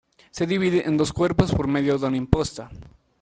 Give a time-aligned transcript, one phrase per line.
[0.31, 2.71] Se divide en dos cuerpos por medio de una imposta.